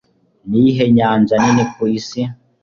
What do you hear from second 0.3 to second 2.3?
Niyihe nyanja nini ku isi?